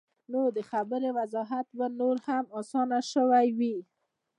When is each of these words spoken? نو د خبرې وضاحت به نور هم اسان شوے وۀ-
نو 0.31 0.41
د 0.55 0.57
خبرې 0.69 1.09
وضاحت 1.17 1.67
به 1.77 1.85
نور 1.99 2.15
هم 2.27 2.45
اسان 2.59 2.89
شوے 3.11 3.43
وۀ- 3.59 3.73